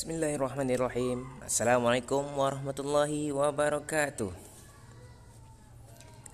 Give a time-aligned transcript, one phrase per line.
[0.00, 1.28] Bismillahirrahmanirrahim.
[1.44, 4.32] Assalamualaikum warahmatullahi wabarakatuh.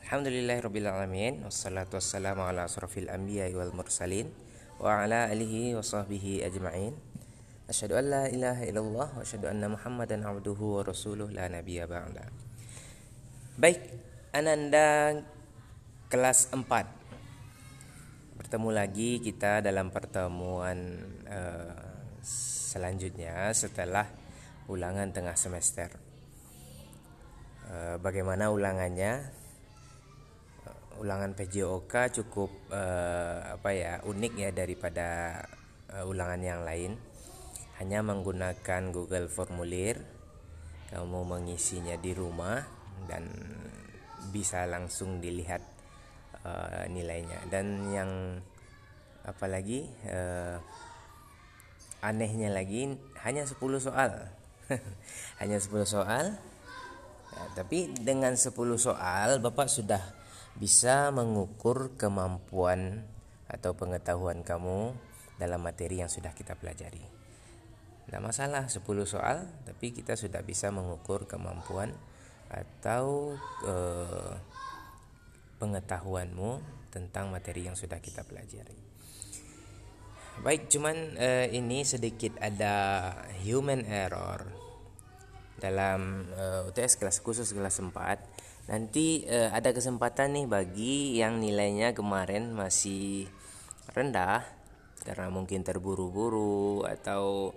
[0.06, 4.30] Alhamdulillahirrabbilalamin Wassalatu wassalamu ala asrafil anbiya wal mursalin
[4.78, 6.94] Wa ala alihi wa sahbihi ajma'in.
[7.66, 12.30] Asyhadu an la ilaha illallah Wa asyhadu anna muhammadan abduhu wa rasuluh la nabiya ba'da.
[13.58, 13.82] Baik,
[14.30, 15.18] Ananda
[16.06, 16.70] kelas 4
[18.38, 21.95] Bertemu lagi kita dalam pertemuan uh,
[22.76, 24.04] selanjutnya setelah
[24.68, 25.88] ulangan tengah semester.
[27.72, 29.32] Eh, bagaimana ulangannya?
[30.68, 35.40] Eh, ulangan PJOK cukup uh, apa ya unik ya daripada
[35.88, 36.92] uh, ulangan yang lain.
[37.80, 39.96] Hanya menggunakan Google Formulir,
[40.92, 42.60] kamu mengisinya di rumah
[43.08, 43.28] dan
[44.32, 45.60] bisa langsung dilihat
[46.88, 47.42] nilainya.
[47.50, 48.40] Dan yang
[49.26, 49.90] apalagi
[52.04, 54.12] anehnya lagi hanya 10 soal.
[55.40, 56.38] Hanya 10 soal.
[57.36, 60.00] Ya, tapi dengan 10 soal Bapak sudah
[60.56, 63.04] bisa mengukur kemampuan
[63.46, 64.96] atau pengetahuan kamu
[65.36, 67.02] dalam materi yang sudah kita pelajari.
[68.06, 71.92] Tidak masalah 10 soal tapi kita sudah bisa mengukur kemampuan
[72.46, 73.34] atau
[73.66, 74.34] eh,
[75.58, 76.62] pengetahuanmu
[76.94, 78.85] tentang materi yang sudah kita pelajari
[80.36, 83.08] Baik, cuman uh, ini sedikit ada
[83.40, 84.44] human error
[85.56, 88.68] dalam uh, eh, UTS kelas khusus kelas 4.
[88.68, 93.24] Nanti uh, ada kesempatan nih bagi yang nilainya kemarin masih
[93.96, 94.44] rendah
[95.08, 97.56] karena mungkin terburu-buru atau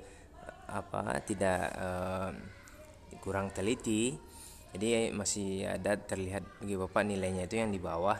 [0.72, 2.32] apa tidak uh,
[3.20, 4.16] kurang teliti.
[4.72, 8.16] Jadi masih ada terlihat bagi Bapak nilainya itu yang di bawah.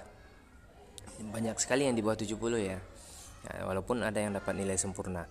[1.32, 2.80] Banyak sekali yang di bawah 70 ya
[3.48, 5.28] ya, walaupun ada yang dapat nilai sempurna.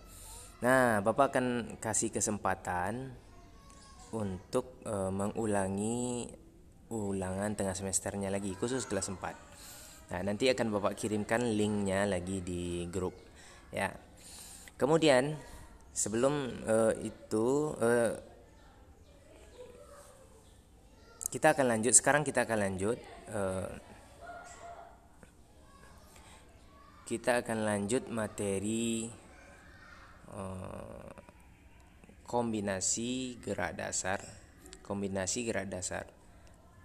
[0.65, 1.47] Nah bapak akan
[1.79, 3.15] kasih kesempatan
[4.11, 6.27] untuk e, mengulangi
[6.89, 9.21] ulangan tengah semesternya lagi khusus kelas 4
[10.09, 13.13] nah nanti akan bapak kirimkan linknya lagi di grup
[13.69, 13.93] ya.
[14.81, 15.37] Kemudian
[15.93, 16.77] sebelum e,
[17.13, 17.91] itu e,
[21.29, 22.97] kita akan lanjut sekarang kita akan lanjut
[27.09, 29.09] kita akan lanjut materi
[30.29, 31.09] uh,
[32.29, 34.21] kombinasi gerak dasar
[34.85, 36.05] kombinasi gerak dasar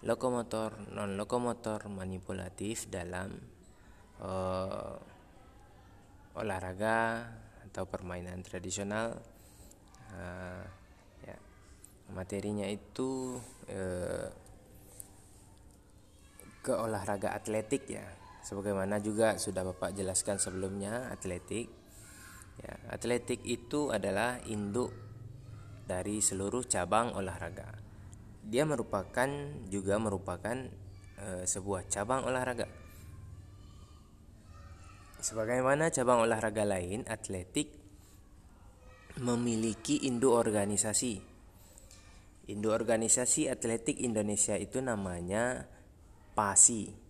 [0.08, 3.36] lokomotor non lokomotor manipulatif dalam
[4.24, 4.96] uh,
[6.40, 7.30] olahraga
[7.70, 9.18] atau permainan tradisional.
[10.14, 10.66] Uh,
[11.26, 11.38] ya
[12.14, 13.42] materinya itu
[13.72, 14.30] uh,
[16.62, 18.06] ke olahraga atletik ya
[18.44, 21.72] sebagaimana juga sudah Bapak jelaskan sebelumnya atletik.
[22.60, 24.94] Ya, atletik itu adalah induk
[25.88, 27.74] dari seluruh cabang olahraga.
[28.44, 29.26] Dia merupakan
[29.72, 30.54] juga merupakan
[31.18, 32.68] e, sebuah cabang olahraga.
[35.24, 37.72] Sebagaimana cabang olahraga lain atletik
[39.24, 41.24] memiliki induk organisasi.
[42.52, 45.64] Induk organisasi atletik Indonesia itu namanya
[46.36, 47.03] PASI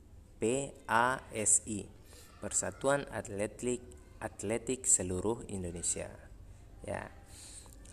[0.44, 1.88] PASI
[2.44, 3.80] Persatuan Atletik
[4.20, 6.12] Atletik Seluruh Indonesia.
[6.84, 7.08] Ya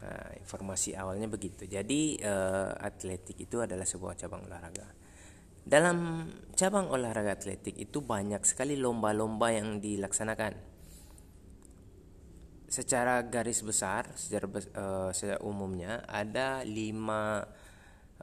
[0.03, 1.71] nah, informasi awalnya begitu.
[1.71, 4.91] Jadi uh, atletik itu adalah sebuah cabang olahraga.
[5.63, 6.27] Dalam
[6.59, 10.59] cabang olahraga atletik itu banyak sekali lomba-lomba yang dilaksanakan.
[12.71, 17.47] Secara garis besar secara, uh, secara umumnya ada lima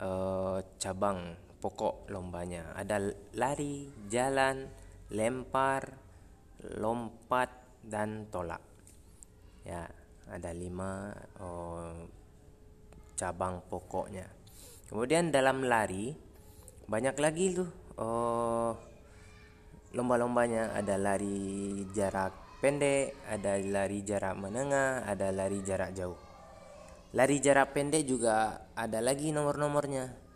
[0.00, 2.74] uh, cabang pokok lombanya.
[2.74, 3.02] Ada
[3.34, 4.66] lari, jalan,
[5.10, 5.94] lempar,
[6.78, 7.50] lompat,
[7.82, 8.62] dan tolak.
[9.66, 9.84] Ya,
[10.30, 12.06] ada lima oh,
[13.18, 14.26] cabang pokoknya.
[14.88, 16.16] Kemudian dalam lari
[16.88, 17.70] banyak lagi tuh
[18.00, 18.72] oh,
[19.92, 20.72] lomba-lombanya.
[20.78, 26.16] Ada lari jarak pendek, ada lari jarak menengah, ada lari jarak jauh.
[27.16, 30.27] Lari jarak pendek juga ada lagi nomor-nomornya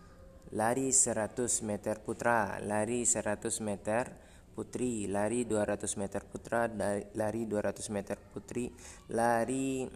[0.52, 4.04] lari 100 meter putra, lari 100 meter
[4.52, 6.68] putri, lari 200 meter putra,
[7.16, 8.68] lari 200 meter putri,
[9.08, 9.88] lari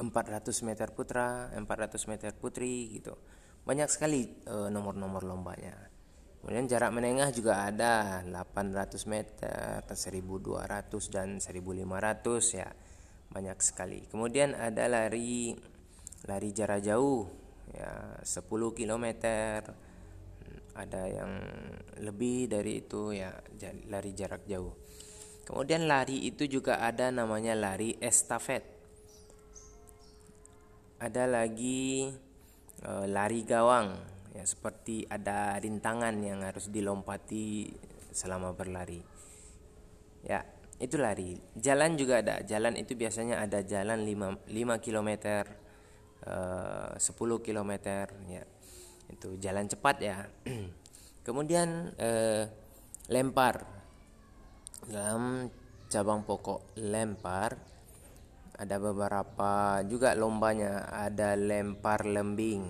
[0.00, 3.12] mm, meter putra, 400 meter putri gitu.
[3.64, 5.76] Banyak sekali uh, nomor-nomor lombanya.
[6.40, 12.68] Kemudian jarak menengah juga ada 800 meter, 1200 dan 1500 ya.
[13.32, 14.04] Banyak sekali.
[14.08, 15.56] Kemudian ada lari
[16.28, 18.44] lari jarak jauh ya 10
[18.76, 19.06] km
[20.74, 21.32] ada yang
[22.02, 23.30] lebih dari itu ya
[23.88, 24.74] lari jarak jauh.
[25.46, 28.64] Kemudian lari itu juga ada namanya lari estafet.
[30.98, 32.08] Ada lagi
[32.82, 33.92] uh, lari gawang
[34.34, 37.70] ya seperti ada rintangan yang harus dilompati
[38.10, 38.98] selama berlari.
[40.26, 40.42] Ya
[40.82, 41.38] itu lari.
[41.54, 42.42] Jalan juga ada.
[42.42, 45.63] Jalan itu biasanya ada jalan 5, 5 km uh,
[46.24, 47.72] 10 km
[48.28, 48.44] ya.
[49.12, 50.24] Itu jalan cepat ya.
[51.26, 52.44] Kemudian uh,
[53.12, 53.64] lempar.
[54.88, 55.48] Dalam
[55.92, 57.56] cabang pokok lempar.
[58.54, 60.88] Ada beberapa juga lombanya.
[60.88, 62.62] Ada lempar lembing.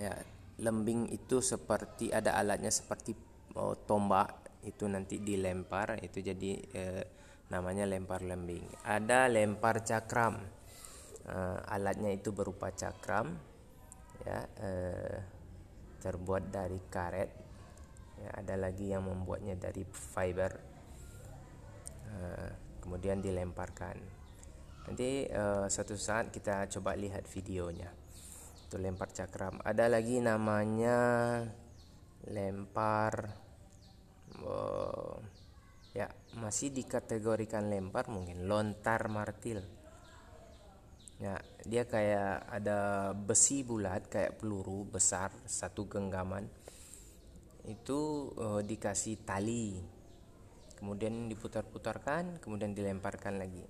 [0.00, 0.16] Ya
[0.62, 3.18] lembing itu seperti ada alatnya seperti
[3.58, 6.00] oh, tombak itu nanti dilempar.
[6.00, 7.04] Itu jadi eh,
[7.52, 8.86] namanya lempar lembing.
[8.88, 10.61] Ada lempar cakram
[11.26, 13.36] eh, alatnya itu berupa cakram
[14.22, 15.18] ya eh,
[16.02, 17.30] terbuat dari karet
[18.18, 20.72] ya, ada lagi yang membuatnya dari fiber
[22.12, 22.50] Eh,
[22.82, 23.96] kemudian dilemparkan.
[24.82, 27.86] Nanti uh, suatu saat kita coba lihat videonya.
[28.66, 29.62] Itu lempar cakram.
[29.62, 30.98] Ada lagi namanya
[32.26, 33.14] lempar
[34.42, 35.16] uh,
[35.94, 39.62] ya masih dikategorikan lempar mungkin lontar martil
[41.22, 42.78] ya dia kayak ada
[43.14, 46.50] besi bulat kayak peluru besar satu genggaman.
[47.62, 49.78] Itu uh, dikasih tali.
[50.74, 53.62] Kemudian diputar-putarkan kemudian dilemparkan lagi.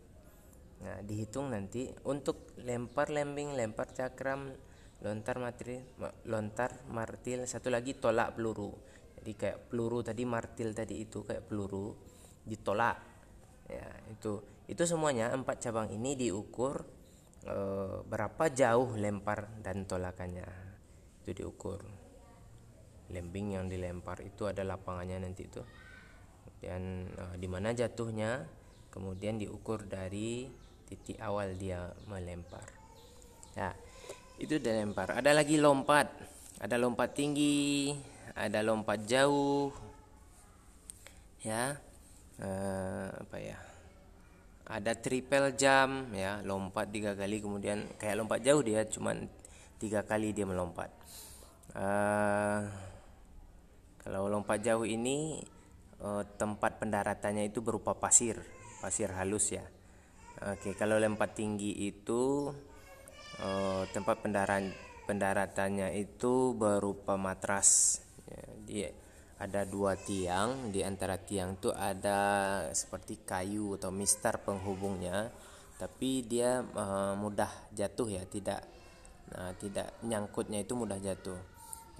[0.80, 4.48] Nah dihitung nanti untuk lempar lembing lempar cakram
[5.04, 5.82] lontar martil
[6.24, 8.72] lontar martil satu lagi tolak peluru.
[9.20, 11.92] Jadi kayak peluru tadi martil tadi itu kayak peluru
[12.48, 12.96] ditolak.
[13.68, 14.40] Ya itu
[14.72, 17.01] itu semuanya empat cabang ini diukur
[17.42, 17.56] e,
[18.06, 20.46] berapa jauh lempar dan tolakannya?
[21.22, 21.80] Itu diukur.
[23.12, 25.62] Lembing yang dilempar itu ada lapangannya nanti itu.
[26.62, 28.46] Dan uh, di mana jatuhnya
[28.94, 30.46] kemudian diukur dari
[30.86, 32.64] titik awal dia melempar.
[33.58, 33.74] Ya
[34.38, 36.08] itu dilempar ada lagi lompat.
[36.62, 37.92] Ada lompat tinggi
[38.38, 39.74] ada lompat jauh.
[41.42, 41.76] Ya
[42.38, 43.58] uh, apa ya
[44.72, 49.28] ada triple jump ya lompat tiga kali kemudian kayak lompat jauh dia cuman
[49.76, 50.88] tiga kali dia melompat
[51.76, 52.64] uh,
[54.02, 55.38] kalau lompat jauh ini
[56.02, 58.42] uh, tempat pendaratannya itu berupa pasir,
[58.82, 59.62] pasir halus ya.
[60.42, 62.50] Oke, kalau lempar tinggi itu
[63.38, 64.74] uh, tempat pendaran
[65.06, 68.02] pendaratannya itu berupa matras.
[68.26, 68.88] Ya, dia
[69.42, 72.18] ada dua tiang, di antara tiang itu ada
[72.70, 75.34] seperti kayu atau mister penghubungnya,
[75.82, 78.62] tapi dia uh, mudah jatuh ya, tidak
[79.34, 81.38] nah, tidak nyangkutnya itu mudah jatuh.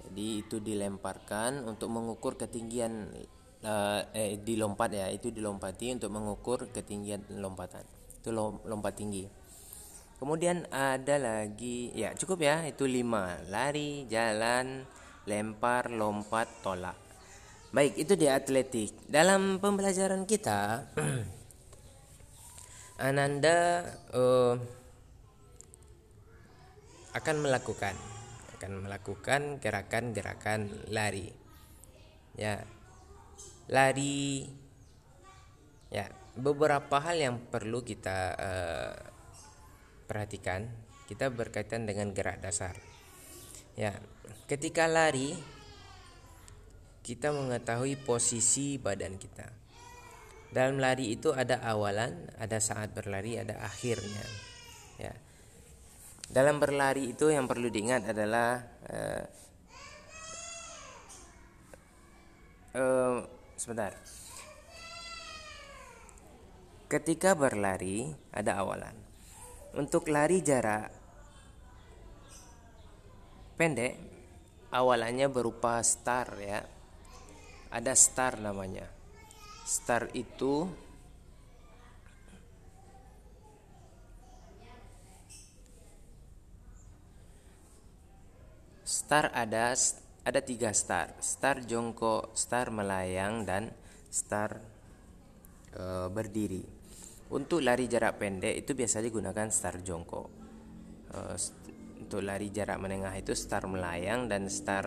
[0.07, 3.11] Jadi itu dilemparkan untuk mengukur ketinggian
[3.63, 7.83] uh, eh dilompat ya itu dilompati untuk mengukur ketinggian lompatan
[8.23, 8.29] itu
[8.67, 9.27] lompat tinggi
[10.19, 14.87] kemudian ada lagi ya cukup ya itu lima lari jalan
[15.27, 16.95] lempar lompat tolak
[17.73, 18.93] baik itu di atletik.
[19.09, 20.93] Dalam pembelajaran kita
[23.09, 23.81] Ananda
[24.13, 24.55] uh,
[27.17, 27.97] akan melakukan
[28.61, 31.33] akan melakukan gerakan-gerakan lari.
[32.37, 32.61] Ya
[33.67, 34.45] lari
[35.89, 38.95] ya beberapa hal yang perlu kita uh,
[40.05, 40.69] perhatikan.
[41.09, 42.77] Kita berkaitan dengan gerak dasar.
[43.73, 43.97] Ya
[44.45, 45.33] ketika lari
[47.03, 49.47] kita mengetahui posisi badan kita
[50.49, 54.25] dalam lari itu ada awalan ada saat berlari ada akhirnya
[54.97, 55.13] ya
[56.33, 58.57] dalam berlari itu yang perlu diingat adalah
[58.89, 59.23] uh,
[62.73, 63.21] uh,
[63.53, 63.93] sebentar.
[66.89, 68.93] Ketika berlari ada awalan.
[69.73, 70.93] Untuk lari jarak
[73.57, 73.97] pendek
[74.69, 76.61] awalannya berupa star ya.
[77.73, 78.85] Ada star namanya.
[79.65, 80.69] Star itu
[88.83, 89.73] Star ada
[90.21, 91.17] ada tiga star.
[91.17, 93.73] Star jongkok star melayang dan
[94.13, 94.61] star
[95.73, 96.61] e, berdiri.
[97.33, 100.29] Untuk lari jarak pendek itu biasanya digunakan star jongkok.
[101.09, 101.19] E,
[102.05, 104.85] untuk lari jarak menengah itu star melayang dan star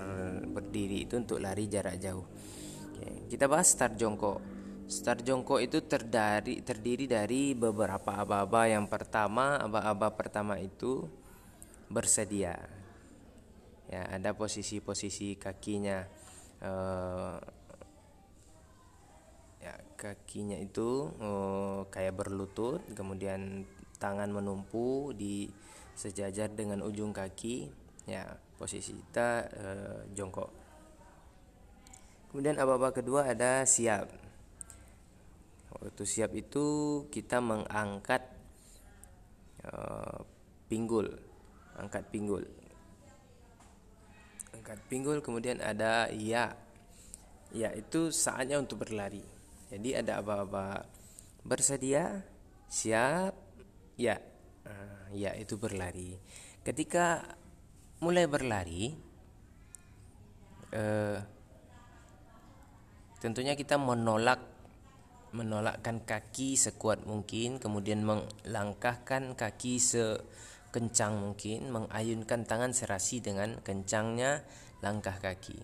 [0.55, 2.23] berdiri itu untuk lari jarak jauh
[3.27, 4.57] kita bahas star jongkok
[4.87, 8.71] star jongkok itu terdiri terdiri dari beberapa aba-aba.
[8.71, 11.11] Yang pertama aba-aba pertama itu
[11.91, 12.55] bersedia.
[13.87, 16.07] Ya ada posisi-posisi kakinya
[16.63, 17.39] uh,
[19.63, 23.67] ya kakinya itu uh, kayak berlutut kemudian
[23.99, 25.51] tangan menumpu di
[25.99, 27.71] sejajar dengan ujung kaki.
[28.07, 30.66] Ya posisi kita uh, jongkok
[32.33, 34.11] kemudian apa-apa kedua ada siap.
[35.77, 38.25] Waktu siap itu kita mengangkat
[39.67, 40.25] uh,
[40.67, 41.27] pinggul
[41.77, 42.45] angkat pinggul.
[44.57, 46.57] Angkat pinggul kemudian ada ya.
[47.55, 49.23] Ya itu saatnya untuk berlari.
[49.71, 50.85] Jadi ada apa-apa
[51.47, 52.25] bersedia
[52.67, 53.37] siap
[54.01, 54.19] ya.
[54.67, 56.19] Uh, ya itu berlari.
[56.67, 57.23] Ketika
[58.03, 58.91] mulai berlari
[60.75, 61.23] uh,
[63.27, 64.39] tentunya kita menolak
[65.35, 74.47] menolakkan kaki sekuat mungkin kemudian melangkahkan kaki sekencang mungkin mengayunkan tangan serasi dengan kencangnya
[74.79, 75.59] langkah kaki.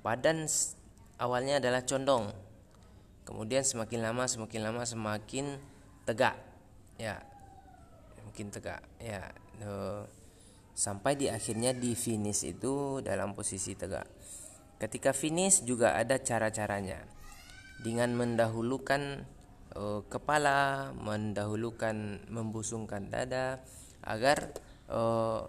[0.00, 0.48] Badan
[1.20, 2.32] awalnya adalah condong
[3.28, 5.60] kemudian semakin lama semakin lama semakin
[6.08, 6.40] tegak.
[6.96, 7.20] Ya
[8.24, 9.28] mungkin tegak ya
[9.60, 10.08] uh,
[10.72, 14.08] sampai di akhirnya di finish itu dalam posisi tegak
[14.78, 17.02] ketika finish juga ada cara-caranya
[17.82, 19.24] dengan mendahulukan
[19.76, 23.60] uh, kepala mendahulukan membusungkan dada
[24.04, 24.52] agar
[24.90, 25.46] uh,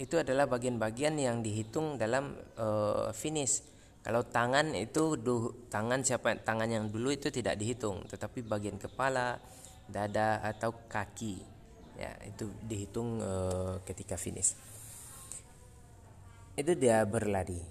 [0.00, 6.66] itu adalah bagian-bagian yang dihitung dalam uh, finish kalau tangan itu duh, tangan siapa tangan
[6.66, 9.38] yang dulu itu tidak dihitung, tetapi bagian kepala,
[9.86, 11.38] dada atau kaki
[11.94, 13.32] ya itu dihitung e,
[13.86, 14.58] ketika finish.
[16.58, 17.62] Itu dia berlari.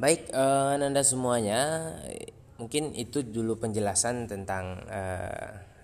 [0.00, 0.44] Baik, e,
[0.80, 1.92] Nanda semuanya,
[2.56, 5.02] mungkin itu dulu penjelasan tentang e,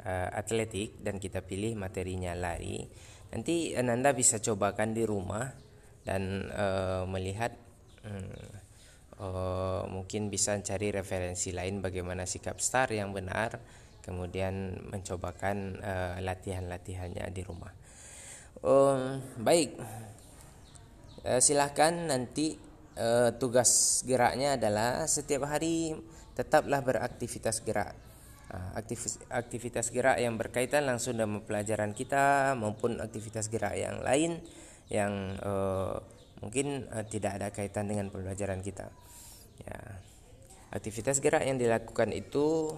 [0.05, 2.85] e, atletik dan kita pilih materinya lari.
[3.33, 5.49] Nanti Nanda bisa cobakan di rumah
[6.09, 6.67] dan e,
[7.05, 7.53] melihat
[8.05, 8.69] hmm,
[9.19, 13.59] uh, mungkin bisa cari referensi lain bagaimana sikap star yang benar
[14.03, 17.73] kemudian mencobakan uh, latihan-latihannya di rumah
[18.65, 19.77] um, baik
[21.27, 22.57] uh, silahkan nanti
[22.99, 25.95] uh, tugas geraknya adalah setiap hari
[26.35, 27.95] tetaplah beraktivitas gerak
[28.49, 34.40] aktivitas, aktivitas gerak yang berkaitan langsung dengan pelajaran kita maupun aktivitas gerak yang lain
[34.88, 36.00] yang uh,
[36.40, 38.88] mungkin uh, tidak ada kaitan dengan pembelajaran kita.
[39.61, 39.78] Ya.
[40.73, 42.76] Aktivitas gerak yang dilakukan itu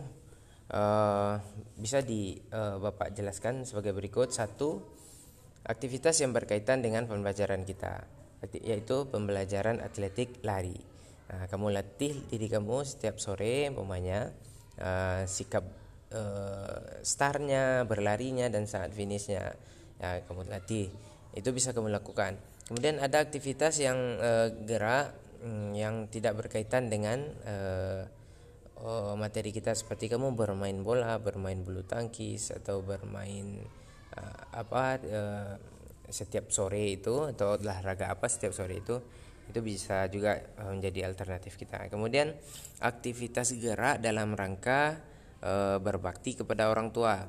[0.74, 1.34] uh,
[1.74, 4.30] bisa di Bapak jelaskan sebagai berikut.
[4.30, 4.78] Satu,
[5.66, 8.06] aktivitas yang berkaitan dengan pembelajaran kita,
[8.56, 10.76] yaitu pembelajaran atletik lari.
[11.30, 14.34] Nah, kamu latih diri kamu setiap sore, umpamanya
[14.82, 15.62] uh, sikap
[16.10, 19.54] uh, startnya, berlarinya dan saat finishnya.
[20.00, 20.90] Ya, kamu latih.
[21.36, 22.34] Itu bisa kamu lakukan.
[22.66, 28.04] Kemudian ada aktivitas yang uh, gerak Hmm, yang tidak berkaitan dengan uh,
[29.16, 33.64] materi kita seperti kamu bermain bola, bermain bulu tangkis atau bermain
[34.20, 35.54] uh, apa uh,
[36.10, 38.98] setiap sore itu atau olahraga apa setiap sore itu
[39.50, 41.90] itu bisa juga menjadi alternatif kita.
[41.90, 42.30] Kemudian
[42.78, 45.02] aktivitas gerak dalam rangka
[45.42, 47.26] uh, berbakti kepada orang tua.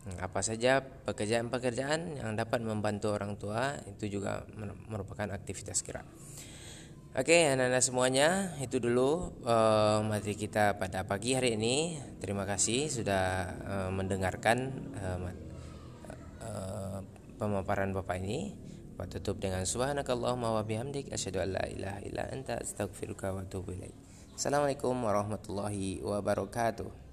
[0.00, 4.42] Hmm, apa saja pekerjaan-pekerjaan yang dapat membantu orang tua itu juga
[4.88, 6.08] merupakan aktivitas gerak.
[7.10, 11.98] Oke, anak-anak semuanya, itu dulu uh, materi kita pada pagi hari ini.
[12.22, 14.58] Terima kasih sudah uh, mendengarkan
[14.94, 15.18] uh,
[16.38, 16.79] uh,
[17.40, 18.52] pemaparan Bapak ini.
[19.00, 23.72] Pak tutup dengan subhanakallahumma wa bihamdik asyhadu an la ilaha illa anta astaghfiruka wa atubu
[23.72, 23.96] ilaik.
[24.36, 27.09] Assalamualaikum warahmatullahi wabarakatuh.